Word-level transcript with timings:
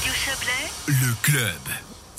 Radio 0.00 0.14
Chablais, 0.14 0.70
Le 0.86 1.14
club. 1.20 1.60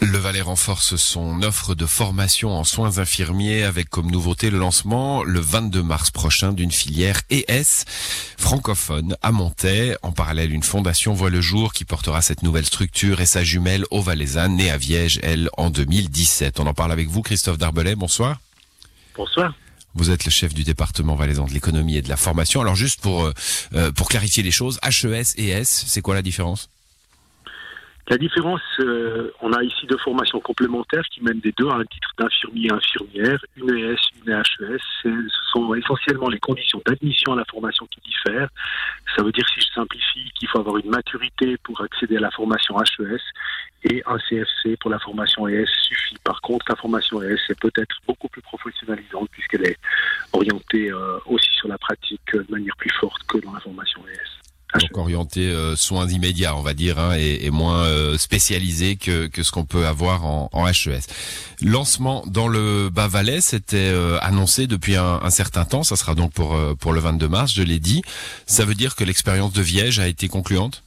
Le 0.01 0.17
Valais 0.19 0.41
renforce 0.41 0.97
son 0.97 1.41
offre 1.41 1.73
de 1.73 1.87
formation 1.87 2.51
en 2.51 2.63
soins 2.63 2.99
infirmiers 2.99 3.63
avec 3.63 3.89
comme 3.89 4.11
nouveauté 4.11 4.51
le 4.51 4.59
lancement 4.59 5.23
le 5.23 5.39
22 5.39 5.81
mars 5.81 6.11
prochain 6.11 6.53
d'une 6.53 6.71
filière 6.71 7.21
ES 7.31 7.85
francophone 8.37 9.15
à 9.23 9.31
Montaix. 9.31 9.95
En 10.03 10.11
parallèle, 10.11 10.53
une 10.53 10.61
fondation 10.61 11.13
voit 11.13 11.31
le 11.31 11.41
jour 11.41 11.73
qui 11.73 11.83
portera 11.83 12.21
cette 12.21 12.43
nouvelle 12.43 12.65
structure 12.65 13.19
et 13.19 13.25
sa 13.25 13.43
jumelle 13.43 13.85
au 13.89 14.03
Valaisanne, 14.03 14.57
née 14.57 14.69
à 14.69 14.77
Viège, 14.77 15.19
elle, 15.23 15.49
en 15.57 15.71
2017. 15.71 16.59
On 16.59 16.67
en 16.67 16.75
parle 16.75 16.91
avec 16.91 17.07
vous, 17.07 17.23
Christophe 17.23 17.57
Darbelay. 17.57 17.95
Bonsoir. 17.95 18.39
Bonsoir. 19.15 19.55
Vous 19.95 20.11
êtes 20.11 20.25
le 20.25 20.31
chef 20.31 20.53
du 20.53 20.63
département 20.63 21.15
valaisan 21.15 21.45
de 21.45 21.51
l'économie 21.51 21.97
et 21.97 22.03
de 22.03 22.09
la 22.09 22.17
formation. 22.17 22.61
Alors 22.61 22.75
juste 22.75 23.01
pour 23.01 23.25
euh, 23.25 23.33
euh, 23.73 23.91
pour 23.91 24.07
clarifier 24.07 24.43
les 24.43 24.51
choses, 24.51 24.79
HES 24.83 25.33
et 25.37 25.49
ES, 25.49 25.65
c'est 25.65 26.03
quoi 26.03 26.13
la 26.13 26.21
différence? 26.21 26.69
La 28.11 28.17
différence, 28.17 28.59
euh, 28.81 29.31
on 29.39 29.53
a 29.53 29.63
ici 29.63 29.87
deux 29.87 29.97
formations 29.97 30.41
complémentaires 30.41 31.05
qui 31.13 31.23
mènent 31.23 31.39
des 31.39 31.53
deux 31.57 31.69
à 31.69 31.75
un 31.75 31.85
titre 31.85 32.09
d'infirmier 32.17 32.67
et 32.67 32.73
infirmière, 32.73 33.39
une 33.55 33.69
ES, 33.69 33.95
une 34.25 34.33
HES. 34.33 34.77
C'est- 35.01 35.09
Ce 35.09 35.51
sont 35.53 35.73
essentiellement 35.75 36.27
les 36.27 36.39
conditions 36.39 36.81
d'admission 36.85 37.31
à 37.31 37.35
la 37.37 37.45
formation 37.45 37.85
qui 37.87 38.01
diffèrent. 38.01 38.49
Ça 39.15 39.23
veut 39.23 39.31
dire, 39.31 39.47
si 39.53 39.61
je 39.61 39.67
simplifie, 39.73 40.29
qu'il 40.37 40.49
faut 40.49 40.59
avoir 40.59 40.75
une 40.77 40.89
maturité 40.89 41.55
pour 41.63 41.79
accéder 41.81 42.17
à 42.17 42.19
la 42.19 42.31
formation 42.31 42.75
HES 42.81 43.21
et 43.89 44.03
un 44.05 44.17
CFC 44.27 44.75
pour 44.77 44.89
la 44.91 44.99
formation 44.99 45.47
ES 45.47 45.65
suffit. 45.81 46.15
Par 46.23 46.41
contre, 46.41 46.65
la 46.67 46.75
formation 46.75 47.21
ES 47.23 47.37
est 47.49 47.59
peut-être 47.61 47.95
beaucoup 48.07 48.27
plus 48.27 48.41
professionnalisante 48.41 49.29
puisqu'elle 49.31 49.65
est 49.67 49.77
orientée 50.33 50.91
euh, 50.91 51.17
aussi 51.27 51.49
sur 51.53 51.67
la 51.69 51.77
pratique 51.77 52.21
euh, 52.35 52.43
de 52.43 52.51
manière 52.51 52.75
plus 52.77 52.91
forte 52.99 53.23
que 53.23 53.37
dans 53.39 53.53
la 53.53 53.59
formation 53.59 53.90
E. 53.90 53.90
Donc 54.79 54.97
orienté 54.97 55.41
euh, 55.49 55.75
soins 55.75 56.07
immédiats, 56.07 56.55
on 56.55 56.61
va 56.61 56.73
dire, 56.73 56.97
hein, 56.97 57.15
et, 57.17 57.45
et 57.45 57.49
moins 57.49 57.83
euh, 57.83 58.17
spécialisé 58.17 58.95
que, 58.95 59.27
que 59.27 59.43
ce 59.43 59.51
qu'on 59.51 59.65
peut 59.65 59.85
avoir 59.85 60.25
en, 60.25 60.49
en 60.53 60.67
HES. 60.67 61.01
Lancement 61.61 62.23
dans 62.25 62.47
le 62.47 62.89
Bas-Valais, 62.89 63.41
c'était 63.41 63.77
euh, 63.77 64.17
annoncé 64.21 64.67
depuis 64.67 64.95
un, 64.95 65.19
un 65.21 65.29
certain 65.29 65.65
temps. 65.65 65.83
Ça 65.83 65.95
sera 65.95 66.15
donc 66.15 66.31
pour 66.31 66.55
euh, 66.55 66.73
pour 66.73 66.93
le 66.93 66.99
22 67.01 67.27
mars, 67.27 67.53
je 67.53 67.63
l'ai 67.63 67.79
dit. 67.79 68.01
Ça 68.45 68.65
veut 68.65 68.75
dire 68.75 68.95
que 68.95 69.03
l'expérience 69.03 69.53
de 69.53 69.61
Viège 69.61 69.99
a 69.99 70.07
été 70.07 70.27
concluante? 70.27 70.83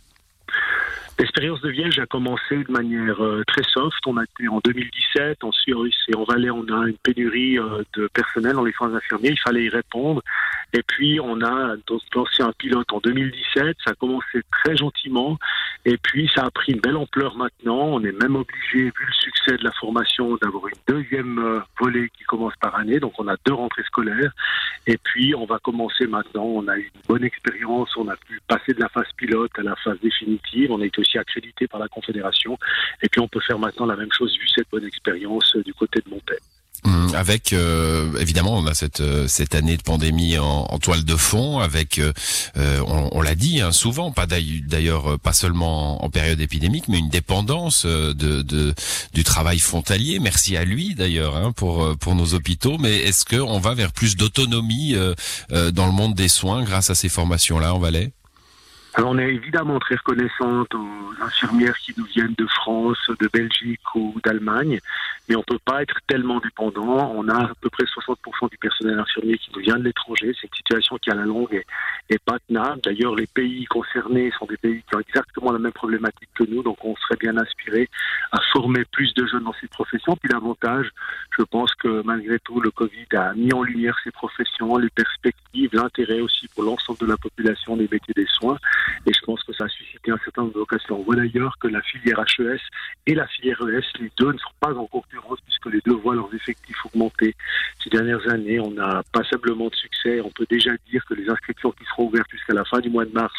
L'expérience 1.16 1.60
de 1.60 1.70
Viège 1.70 2.00
a 2.00 2.06
commencé 2.06 2.56
de 2.56 2.72
manière 2.72 3.22
euh, 3.22 3.44
très 3.46 3.62
soft. 3.62 4.04
On 4.06 4.16
a 4.16 4.24
été 4.24 4.48
en 4.48 4.60
2017, 4.64 5.44
en 5.44 5.52
Suisse 5.52 5.94
et 6.08 6.16
en 6.16 6.24
Valais, 6.24 6.50
on 6.50 6.66
a 6.68 6.88
une 6.88 6.96
pénurie 6.96 7.56
euh, 7.56 7.84
de 7.96 8.08
personnel 8.08 8.54
dans 8.54 8.64
les 8.64 8.72
soins 8.72 8.92
infirmiers. 8.92 9.30
Il 9.30 9.38
fallait 9.38 9.64
y 9.64 9.68
répondre. 9.68 10.22
Et 10.72 10.82
puis, 10.82 11.20
on 11.20 11.40
a 11.40 11.76
lancé 12.14 12.42
un 12.42 12.52
pilote 12.58 12.92
en 12.92 12.98
2017. 12.98 13.76
Ça 13.84 13.92
a 13.92 13.94
commencé 13.94 14.42
très 14.50 14.76
gentiment. 14.76 15.38
Et 15.84 15.96
puis, 15.98 16.28
ça 16.34 16.46
a 16.46 16.50
pris 16.50 16.72
une 16.72 16.80
belle 16.80 16.96
ampleur 16.96 17.36
maintenant. 17.36 17.78
On 17.78 18.02
est 18.02 18.20
même 18.20 18.34
obligé, 18.34 18.84
vu 18.84 19.06
le 19.06 19.12
succès 19.12 19.56
de 19.56 19.62
la 19.62 19.70
formation, 19.70 20.36
d'avoir 20.42 20.66
une 20.66 20.94
deuxième 20.96 21.38
euh, 21.38 21.60
volée 21.78 22.10
qui 22.18 22.24
commence 22.24 22.54
par 22.60 22.74
année. 22.74 22.98
Donc, 22.98 23.12
on 23.18 23.28
a 23.28 23.36
deux 23.46 23.54
rentrées 23.54 23.84
scolaires. 23.84 24.32
Et 24.88 24.98
puis, 24.98 25.32
on 25.36 25.44
va 25.46 25.60
commencer 25.60 26.08
maintenant. 26.08 26.44
On 26.44 26.66
a 26.66 26.76
eu 26.76 26.90
une 26.92 27.00
bonne 27.06 27.24
expérience. 27.24 27.96
On 27.96 28.08
a 28.08 28.16
pu 28.16 28.40
passer 28.48 28.74
de 28.74 28.80
la 28.80 28.88
phase 28.88 29.12
pilote 29.16 29.52
à 29.56 29.62
la 29.62 29.76
phase 29.76 30.00
définitive. 30.00 30.72
On 30.72 30.80
a 30.80 30.86
aussi 31.04 31.18
accrédité 31.18 31.68
par 31.68 31.80
la 31.80 31.88
Confédération. 31.88 32.58
Et 33.02 33.08
puis, 33.08 33.20
on 33.20 33.28
peut 33.28 33.40
faire 33.40 33.58
maintenant 33.58 33.86
la 33.86 33.96
même 33.96 34.12
chose 34.16 34.32
vu 34.38 34.48
cette 34.54 34.68
bonne 34.70 34.84
expérience 34.84 35.54
euh, 35.56 35.62
du 35.62 35.74
côté 35.74 36.00
de 36.04 36.10
Montaigne. 36.10 36.38
Hum, 36.84 37.14
Avec 37.14 37.54
euh, 37.54 38.18
évidemment, 38.18 38.58
on 38.58 38.66
a 38.66 38.74
cette 38.74 39.00
euh, 39.00 39.26
cette 39.26 39.54
année 39.54 39.78
de 39.78 39.82
pandémie 39.82 40.36
en, 40.36 40.78
toile 40.80 41.04
de 41.04 41.16
fond. 41.16 41.60
Avec, 41.60 41.98
on, 42.56 43.22
l'a 43.22 43.34
dit 43.34 43.62
hein, 43.62 43.72
souvent, 43.72 44.12
pas 44.12 44.26
d'ailleurs 44.26 45.18
pas 45.18 45.32
seulement 45.32 46.04
en 46.04 46.10
période 46.10 46.40
épidémique, 46.40 46.88
mais 46.88 46.98
une 46.98 47.08
dépendance 47.08 47.86
de, 47.86 48.74
du 49.14 49.24
travail 49.24 49.60
frontalier. 49.60 50.18
Merci 50.18 50.58
à 50.58 50.64
lui 50.64 50.94
d'ailleurs 50.94 51.36
hein, 51.36 51.52
pour 51.52 51.96
pour 51.96 52.14
nos 52.14 52.34
hôpitaux. 52.34 52.76
Mais 52.76 52.96
est-ce 52.98 53.24
que 53.24 53.36
on 53.36 53.60
va 53.60 53.72
vers 53.72 53.92
plus 53.92 54.16
d'autonomie 54.16 54.94
dans 55.50 55.86
le 55.86 55.92
monde 55.92 56.14
des 56.14 56.28
soins 56.28 56.64
grâce 56.64 56.90
à 56.90 56.94
ces 56.94 57.08
formations 57.08 57.58
là 57.58 57.74
en 57.74 57.78
Valais? 57.78 58.12
Alors, 58.96 59.10
on 59.10 59.18
est 59.18 59.34
évidemment 59.34 59.80
très 59.80 59.96
reconnaissante 59.96 60.72
aux 60.74 61.22
infirmières 61.22 61.76
qui 61.78 61.92
nous 61.96 62.04
viennent 62.04 62.34
de 62.38 62.46
France, 62.46 62.98
de 63.18 63.28
Belgique 63.32 63.94
ou 63.96 64.14
d'Allemagne, 64.24 64.78
mais 65.28 65.36
on 65.36 65.42
peut 65.42 65.58
pas 65.64 65.82
être 65.82 65.98
tellement 66.06 66.40
dépendant. 66.40 67.12
On 67.14 67.28
a 67.28 67.44
à 67.44 67.52
peu 67.60 67.70
près 67.70 67.84
60% 67.84 68.50
du 68.50 68.58
personnel 68.58 68.98
infirmier 68.98 69.38
qui 69.38 69.50
nous 69.54 69.62
vient 69.62 69.76
de 69.76 69.84
l'étranger. 69.84 70.34
C'est 70.40 70.46
une 70.46 70.54
situation 70.54 70.98
qui, 70.98 71.10
à 71.10 71.14
la 71.14 71.24
longue, 71.24 71.62
est, 72.10 72.24
pas 72.24 72.38
tenable. 72.48 72.80
D'ailleurs, 72.82 73.14
les 73.14 73.26
pays 73.26 73.64
concernés 73.66 74.30
sont 74.38 74.46
des 74.46 74.56
pays 74.56 74.82
qui 74.88 74.96
ont 74.96 75.00
exactement 75.00 75.52
la 75.52 75.58
même 75.58 75.72
problématique 75.72 76.28
que 76.34 76.44
nous, 76.44 76.62
donc 76.62 76.82
on 76.84 76.96
serait 76.96 77.16
bien 77.16 77.36
inspiré 77.36 77.88
à 78.32 78.38
former 78.52 78.84
plus 78.86 79.12
de 79.14 79.26
jeunes 79.26 79.44
dans 79.44 79.54
ces 79.60 79.68
professions. 79.68 80.16
Puis 80.16 80.30
l'avantage, 80.32 80.90
je 81.36 81.42
pense 81.42 81.74
que 81.74 82.02
malgré 82.02 82.38
tout, 82.40 82.60
le 82.60 82.70
Covid 82.70 83.06
a 83.16 83.34
mis 83.34 83.52
en 83.52 83.62
lumière 83.62 83.96
ces 84.04 84.10
professions, 84.10 84.76
les 84.78 84.90
perspectives, 84.90 85.70
l'intérêt 85.72 86.20
aussi 86.20 86.48
pour 86.48 86.64
l'ensemble 86.64 86.98
de 87.00 87.06
la 87.06 87.16
population 87.16 87.76
des 87.76 87.88
métiers 87.90 88.14
des 88.14 88.26
soins. 88.26 88.58
Et 89.06 89.12
je 89.12 89.20
pense 89.24 89.42
que 89.42 89.52
ça 89.52 89.64
a 89.64 89.68
suscité 89.68 90.10
un 90.10 90.18
certain 90.24 90.42
nombre 90.42 90.54
de. 90.54 90.64
On 90.90 91.02
voit 91.02 91.16
d'ailleurs 91.16 91.56
que 91.58 91.68
la 91.68 91.80
filière 91.82 92.20
HES 92.20 92.60
et 93.06 93.14
la 93.14 93.26
filière 93.26 93.60
ES, 93.62 93.84
les 94.00 94.10
deux 94.18 94.32
ne 94.32 94.38
sont 94.38 94.52
pas 94.60 94.74
en 94.74 94.86
puisque 95.44 95.66
les 95.66 95.80
deux 95.84 95.94
voient 95.94 96.14
leurs 96.14 96.32
effectifs 96.34 96.76
augmenter. 96.86 97.34
Ces 97.82 97.90
dernières 97.90 98.26
années, 98.30 98.60
on 98.60 98.76
a 98.78 99.02
passablement 99.12 99.68
de 99.68 99.74
succès. 99.74 100.20
On 100.20 100.30
peut 100.30 100.46
déjà 100.48 100.70
dire 100.90 101.04
que 101.08 101.14
les 101.14 101.28
inscriptions 101.28 101.72
qui 101.72 101.84
seront 101.84 102.08
ouvertes 102.08 102.30
jusqu'à 102.30 102.54
la 102.54 102.64
fin 102.64 102.80
du 102.80 102.90
mois 102.90 103.04
de 103.04 103.12
mars 103.12 103.34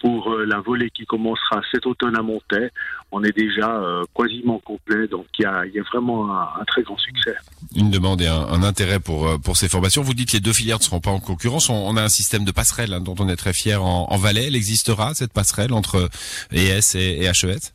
pour 0.00 0.32
euh, 0.32 0.46
la 0.46 0.60
volée 0.60 0.90
qui 0.90 1.04
commencera 1.04 1.60
cet 1.70 1.86
automne 1.86 2.16
à 2.16 2.22
Montaix, 2.22 2.70
on 3.12 3.22
est 3.22 3.36
déjà 3.36 3.70
euh, 3.70 4.04
quasiment 4.14 4.58
complet. 4.58 5.06
Donc 5.06 5.26
il 5.38 5.42
y 5.42 5.46
a, 5.46 5.82
vraiment 5.92 6.32
un, 6.32 6.64
très 6.66 6.82
grand 6.82 6.98
succès. 6.98 7.34
Une 7.76 7.90
demande 7.90 8.22
et 8.22 8.26
un, 8.26 8.62
intérêt 8.62 9.00
pour 9.00 9.26
euh, 9.26 9.38
pour 9.38 9.56
ces 9.56 9.68
formations. 9.68 10.02
Vous 10.02 10.14
dites 10.14 10.30
que 10.30 10.36
les 10.36 10.40
deux 10.40 10.52
filières 10.52 10.78
ne 10.78 10.82
seront 10.82 11.00
pas 11.00 11.10
en 11.10 11.20
concurrence. 11.20 11.68
On, 11.68 11.96
a 11.96 12.02
un 12.02 12.08
système 12.08 12.44
de 12.44 12.52
passerelle 12.52 12.92
hein, 12.94 13.00
dont 13.00 13.14
on 13.18 13.28
est 13.28 13.36
très 13.36 13.52
fier 13.52 13.82
en, 13.84 14.16
Valais. 14.16 14.46
Elle 14.48 14.56
existera 14.56 15.14
cette 15.14 15.32
passerelle 15.32 15.72
entre 15.72 16.10
ES 16.52 16.94
et, 16.94 17.24
et 17.24 17.26
HES 17.26 17.72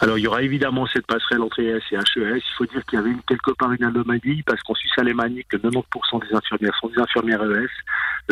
Alors, 0.00 0.16
il 0.16 0.22
y 0.22 0.26
aura 0.28 0.42
évidemment 0.42 0.86
cette 0.86 1.06
passerelle 1.06 1.42
entre 1.42 1.60
ES 1.60 1.80
et 1.90 1.96
HES. 1.96 2.36
Il 2.36 2.54
faut 2.56 2.66
dire 2.66 2.84
qu'il 2.84 2.98
y 2.98 3.02
avait 3.02 3.10
une, 3.10 3.22
quelque 3.22 3.50
part 3.50 3.72
une 3.72 3.82
anomalie 3.82 4.42
parce 4.44 4.62
qu'en 4.62 4.74
Suisse 4.74 4.96
alémanique, 4.96 5.48
90% 5.50 6.28
des 6.28 6.36
infirmières 6.36 6.76
sont 6.80 6.88
des 6.88 7.00
infirmières 7.00 7.42
ES, 7.42 7.66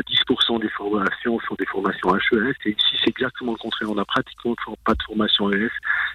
10% 0.01 0.61
des 0.61 0.69
formations 0.69 1.41
sont 1.41 1.57
des 1.59 1.67
formations 1.67 2.15
HES. 2.15 2.55
Et 2.67 2.71
ici, 2.71 2.97
c'est 3.03 3.11
exactement 3.11 3.53
le 3.53 3.59
contraire. 3.59 3.91
On 3.91 3.97
n'a 3.97 4.05
pratiquement 4.05 4.55
pas 4.85 4.95
de 4.95 5.03
formation 5.03 5.53
ES. 5.53 5.71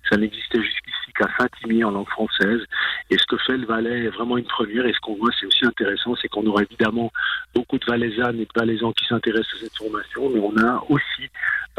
Ça 0.10 0.16
n'existait 0.16 0.62
jusqu'ici 0.62 1.12
qu'à 1.18 1.28
Saint-Imier 1.38 1.84
en 1.84 1.92
langue 1.92 2.10
française. 2.10 2.62
Et 3.10 3.18
ce 3.18 3.26
que 3.26 3.38
fait 3.38 3.58
le 3.58 3.66
Valais 3.66 4.06
est 4.06 4.10
vraiment 4.10 4.38
une 4.38 4.46
première. 4.46 4.86
Et 4.86 4.94
ce 4.94 5.00
qu'on 5.02 5.16
voit, 5.16 5.32
c'est 5.38 5.48
aussi 5.48 5.66
intéressant, 5.66 6.16
c'est 6.22 6.30
qu'on 6.30 6.46
aura 6.46 6.64
évidemment 6.64 7.12
beaucoup 7.54 7.78
de 7.78 7.86
Valaisannes 7.86 8.40
et 8.40 8.46
de 8.46 8.52
Valaisans 8.56 8.94
qui 8.94 9.06
s'intéressent 9.06 9.56
à 9.56 9.64
cette 9.66 9.78
formation, 9.78 10.30
mais 10.30 10.40
on 10.40 10.58
a 10.58 10.82
aussi 10.90 11.30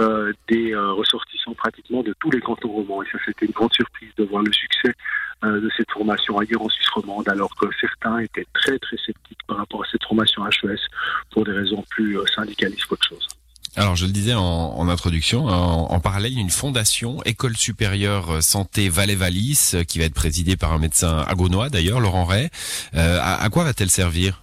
euh, 0.00 0.32
des 0.48 0.72
euh, 0.72 0.92
ressortissants 0.92 1.54
pratiquement 1.54 2.02
de 2.02 2.14
tous 2.18 2.30
les 2.30 2.40
cantons 2.40 2.70
romans. 2.70 3.02
Et 3.02 3.06
ça, 3.12 3.18
c'était 3.26 3.46
une 3.46 3.52
grande 3.52 3.72
surprise 3.72 4.10
de 4.16 4.24
voir 4.24 4.42
le 4.42 4.52
succès 4.52 4.94
euh, 5.44 5.60
de 5.60 5.70
cette 5.76 5.90
formation 5.90 6.38
ailleurs 6.38 6.62
en 6.62 6.68
Suisse 6.68 6.88
romande, 6.88 7.28
alors 7.28 7.54
que 7.56 7.66
certains 7.80 8.18
étaient 8.18 8.46
très 8.54 8.78
très 8.78 8.96
sceptiques 8.96 9.40
par 9.46 9.58
rapport 9.58 9.82
à 9.82 9.86
cette 9.90 10.04
formation 10.04 10.46
HES 10.46 10.78
pour 11.30 11.44
des 11.44 11.52
raisons 11.52 11.84
plus 11.90 12.18
syndicalistes 12.34 12.86
qu'autre 12.86 13.06
chose. 13.06 13.28
Alors, 13.74 13.96
je 13.96 14.04
le 14.04 14.12
disais 14.12 14.34
en, 14.34 14.42
en 14.42 14.88
introduction, 14.88 15.46
en, 15.46 15.90
en 15.90 16.00
parallèle, 16.00 16.38
une 16.38 16.50
fondation, 16.50 17.22
École 17.24 17.56
supérieure 17.56 18.42
santé 18.42 18.90
Valais-Valis, 18.90 19.72
euh, 19.74 19.84
qui 19.84 19.98
va 19.98 20.04
être 20.04 20.14
présidée 20.14 20.56
par 20.56 20.72
un 20.72 20.78
médecin 20.78 21.24
agonois 21.26 21.70
d'ailleurs, 21.70 22.00
Laurent 22.00 22.24
Ray. 22.24 22.48
À 22.94 23.48
quoi 23.50 23.64
va-t-elle 23.64 23.90
servir? 23.90 24.41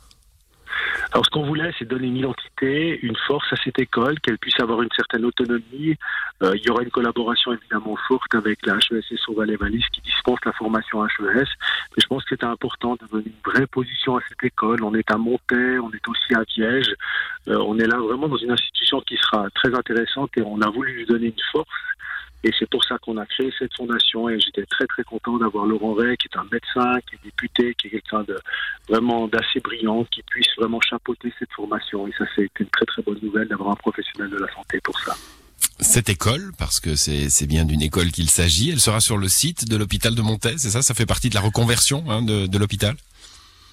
Alors, 1.11 1.25
ce 1.25 1.31
qu'on 1.31 1.43
voulait, 1.43 1.71
c'est 1.79 1.85
donner 1.85 2.05
une 2.05 2.17
identité, 2.17 2.99
une 3.01 3.15
force 3.27 3.51
à 3.51 3.55
cette 3.63 3.79
école, 3.79 4.19
qu'elle 4.19 4.37
puisse 4.37 4.59
avoir 4.59 4.83
une 4.83 4.91
certaine 4.95 5.25
autonomie. 5.25 5.95
Euh, 6.43 6.55
il 6.55 6.61
y 6.61 6.69
aura 6.69 6.83
une 6.83 6.91
collaboration 6.91 7.51
évidemment 7.51 7.95
forte 8.07 8.35
avec 8.35 8.63
la 8.65 8.75
HES 8.75 9.03
et 9.11 9.17
son 9.17 9.33
Valais 9.33 9.55
Valis 9.55 9.83
qui 9.91 10.01
dispense 10.01 10.37
la 10.45 10.51
formation 10.53 11.03
HES. 11.03 11.09
Mais 11.25 11.97
je 11.97 12.07
pense 12.07 12.23
que 12.25 12.35
c'était 12.35 12.45
important 12.45 12.95
de 13.01 13.07
donner 13.07 13.25
une 13.25 13.51
vraie 13.51 13.65
position 13.65 14.17
à 14.17 14.21
cette 14.29 14.43
école. 14.43 14.83
On 14.83 14.93
est 14.93 15.09
à 15.09 15.17
Montaix, 15.17 15.79
on 15.79 15.91
est 15.91 16.07
aussi 16.07 16.35
à 16.35 16.43
Viège. 16.55 16.93
Euh, 17.47 17.57
on 17.57 17.79
est 17.79 17.87
là 17.87 17.97
vraiment 17.97 18.27
dans 18.27 18.37
une 18.37 18.51
institution 18.51 19.01
qui 19.01 19.17
sera 19.17 19.49
très 19.55 19.73
intéressante 19.73 20.29
et 20.37 20.43
on 20.43 20.61
a 20.61 20.69
voulu 20.69 20.93
lui 20.93 21.05
donner 21.07 21.27
une 21.27 21.43
force. 21.51 21.67
Et 22.43 22.51
c'est 22.57 22.69
pour 22.69 22.83
ça 22.85 22.97
qu'on 22.99 23.17
a 23.17 23.25
créé 23.25 23.51
cette 23.59 23.75
fondation 23.75 24.29
et 24.29 24.39
j'étais 24.39 24.65
très 24.65 24.87
très 24.87 25.03
content 25.03 25.37
d'avoir 25.37 25.65
Laurent 25.65 25.93
Ray, 25.93 26.15
qui 26.17 26.27
est 26.27 26.37
un 26.37 26.47
médecin, 26.51 26.99
qui 27.07 27.15
est 27.15 27.23
député, 27.25 27.75
qui 27.75 27.87
est 27.87 27.89
quelqu'un 27.89 28.23
de 28.23 28.37
vraiment 28.87 29.27
d'assez 29.27 29.59
brillant, 29.59 30.05
qui 30.05 30.23
puisse 30.23 30.47
vraiment 30.57 30.79
chapeauter 30.79 31.33
cette 31.37 31.51
formation. 31.51 32.07
Et 32.07 32.13
ça, 32.17 32.23
c'est 32.35 32.49
une 32.59 32.69
très 32.69 32.85
très 32.85 33.01
bonne 33.01 33.19
nouvelle 33.21 33.47
d'avoir 33.49 33.71
un 33.71 33.75
professionnel 33.75 34.29
de 34.29 34.37
la 34.37 34.47
santé 34.53 34.79
pour 34.81 34.97
ça. 35.01 35.15
Cette 35.81 36.09
école, 36.09 36.51
parce 36.57 36.79
que 36.79 36.95
c'est 36.95 37.47
bien 37.47 37.65
d'une 37.65 37.81
école 37.81 38.11
qu'il 38.11 38.29
s'agit, 38.29 38.69
elle 38.69 38.79
sera 38.79 38.99
sur 39.01 39.17
le 39.17 39.27
site 39.27 39.69
de 39.69 39.75
l'hôpital 39.75 40.15
de 40.15 40.21
Montaix, 40.21 40.57
c'est 40.57 40.69
ça? 40.69 40.81
Ça 40.81 40.93
fait 40.93 41.05
partie 41.05 41.29
de 41.29 41.35
la 41.35 41.41
reconversion 41.41 42.03
hein, 42.09 42.21
de 42.21 42.57
l'hôpital? 42.57 42.95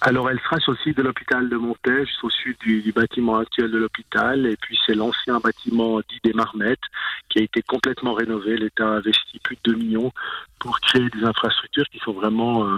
Alors, 0.06 0.30
elle 0.30 0.38
sera 0.38 0.60
sur 0.60 0.70
le 0.70 0.78
site 0.78 0.98
de 0.98 1.02
l'hôpital 1.02 1.48
de 1.48 1.56
Montaigne, 1.56 2.06
au 2.22 2.30
sud 2.30 2.56
du, 2.60 2.92
bâtiment 2.92 3.38
actuel 3.38 3.72
de 3.72 3.78
l'hôpital. 3.78 4.46
Et 4.46 4.56
puis, 4.56 4.78
c'est 4.86 4.94
l'ancien 4.94 5.40
bâtiment 5.40 5.98
dit 5.98 6.20
des 6.22 6.32
Marmettes 6.32 6.78
qui 7.28 7.40
a 7.40 7.42
été 7.42 7.60
complètement 7.62 8.14
rénové. 8.14 8.56
L'État 8.56 8.86
a 8.86 8.98
investi 8.98 9.40
plus 9.40 9.56
de 9.64 9.72
2 9.72 9.78
millions 9.78 10.12
pour 10.60 10.78
créer 10.78 11.10
des 11.10 11.24
infrastructures 11.24 11.88
qui 11.90 11.98
sont 11.98 12.12
vraiment 12.12 12.68
euh, 12.68 12.76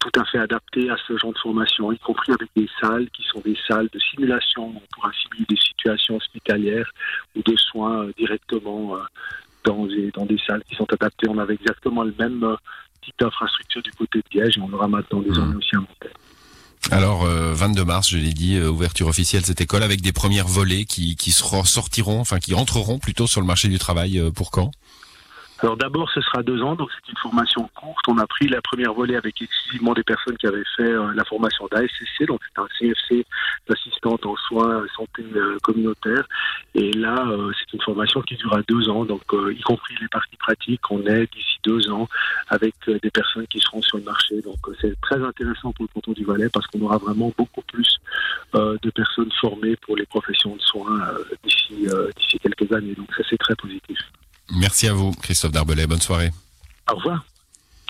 tout 0.00 0.10
à 0.18 0.24
fait 0.24 0.38
adaptées 0.38 0.90
à 0.90 0.96
ce 1.06 1.16
genre 1.16 1.32
de 1.32 1.38
formation, 1.38 1.92
y 1.92 1.98
compris 2.00 2.32
avec 2.32 2.50
des 2.56 2.68
salles 2.80 3.08
qui 3.10 3.22
sont 3.22 3.40
des 3.44 3.56
salles 3.68 3.88
de 3.92 4.00
simulation 4.00 4.72
pour 4.92 5.08
simuler 5.22 5.46
des 5.48 5.56
situations 5.58 6.16
hospitalières 6.16 6.90
ou 7.36 7.42
de 7.44 7.56
soins 7.56 8.06
euh, 8.06 8.12
directement 8.18 8.96
euh, 8.96 9.02
dans, 9.62 9.86
des, 9.86 10.10
dans 10.10 10.26
des 10.26 10.38
salles 10.44 10.64
qui 10.68 10.74
sont 10.74 10.92
adaptées. 10.92 11.28
On 11.28 11.38
avait 11.38 11.54
exactement 11.54 12.02
le 12.02 12.14
même 12.18 12.56
type 13.02 13.14
d'infrastructure 13.20 13.82
du 13.82 13.92
côté 13.92 14.18
de 14.18 14.36
Liège 14.40 14.58
et 14.58 14.60
on 14.60 14.72
aura 14.72 14.88
maintenant 14.88 15.20
désormais 15.20 15.54
mmh. 15.54 15.58
aussi 15.58 15.76
à 15.76 15.78
Montaigne. 15.78 16.25
Alors, 16.92 17.24
22 17.24 17.80
euh, 17.80 17.84
mars, 17.84 18.08
je 18.08 18.16
l'ai 18.16 18.32
dit, 18.32 18.56
euh, 18.56 18.68
ouverture 18.68 19.08
officielle 19.08 19.44
cette 19.44 19.60
école 19.60 19.82
avec 19.82 20.02
des 20.02 20.12
premières 20.12 20.46
volées 20.46 20.84
qui, 20.84 21.16
qui 21.16 21.32
sortiront, 21.32 22.20
enfin 22.20 22.38
qui 22.38 22.54
entreront 22.54 22.98
plutôt 22.98 23.26
sur 23.26 23.40
le 23.40 23.46
marché 23.46 23.68
du 23.68 23.78
travail 23.78 24.20
euh, 24.20 24.30
pour 24.30 24.50
quand? 24.52 24.70
Alors 25.60 25.76
d'abord, 25.76 26.10
ce 26.10 26.20
sera 26.20 26.42
deux 26.42 26.62
ans, 26.62 26.74
donc 26.74 26.90
c'est 26.92 27.10
une 27.10 27.18
formation 27.18 27.68
courte. 27.74 28.06
On 28.08 28.18
a 28.18 28.26
pris 28.26 28.46
la 28.46 28.60
première 28.60 28.92
volée 28.92 29.16
avec 29.16 29.40
exclusivement 29.40 29.94
des 29.94 30.02
personnes 30.02 30.36
qui 30.36 30.46
avaient 30.46 30.62
fait 30.76 30.90
euh, 30.90 31.14
la 31.14 31.24
formation 31.24 31.66
d'ASCC, 31.72 32.26
donc 32.26 32.40
c'est 32.44 32.60
un 32.60 32.68
CFC 32.78 33.26
d'assistante 33.66 34.26
en 34.26 34.36
soins 34.36 34.84
santé 34.94 35.24
communautaire. 35.62 36.24
Et 36.74 36.92
là, 36.92 37.26
euh, 37.28 37.52
c'est 37.58 37.72
une 37.74 37.82
formation 37.82 38.20
qui 38.22 38.36
durera 38.36 38.60
deux 38.68 38.88
ans, 38.90 39.04
donc 39.04 39.22
y 39.32 39.60
compris 39.62 39.94
les 40.00 40.08
parties 40.08 40.36
pratiques, 40.36 40.90
on 40.90 41.06
est 41.06 41.32
d'ici 41.32 41.56
deux 41.64 41.90
ans 41.90 42.08
avec 42.48 42.74
des 42.86 43.10
personnes 43.10 43.46
qui 43.46 43.60
seront 43.60 43.80
sur 43.80 43.96
le 43.98 44.04
marché. 44.04 44.42
Donc 44.42 44.56
c'est 44.80 44.94
très 45.00 45.22
intéressant 45.22 45.72
pour 45.72 45.84
le 45.84 45.88
canton 45.94 46.12
du 46.12 46.24
Valais 46.24 46.50
parce 46.50 46.66
qu'on 46.66 46.80
aura 46.82 46.98
vraiment 46.98 47.32
beaucoup 47.36 47.62
plus 47.62 47.98
de 48.54 48.90
personnes 48.90 49.30
formées 49.40 49.76
pour 49.76 49.96
les 49.96 50.06
professions 50.06 50.54
de 50.54 50.60
soins 50.60 51.00
d'ici 51.42 51.86
d'ici 52.16 52.38
quelques 52.38 52.70
années. 52.72 52.94
Donc 52.94 53.08
ça 53.16 53.22
c'est 53.28 53.38
très 53.38 53.56
positif. 53.56 53.98
Merci 54.60 54.88
à 54.88 54.92
vous, 54.92 55.12
Christophe 55.12 55.52
Darbelet. 55.52 55.86
Bonne 55.86 56.00
soirée. 56.00 56.30
Au 56.90 56.96
revoir. 56.96 57.24